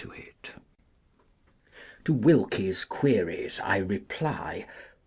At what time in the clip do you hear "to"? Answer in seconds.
2.05-2.11